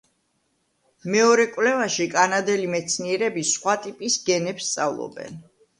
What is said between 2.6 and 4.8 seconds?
მეცნიერები სხვა ტიპის გენებს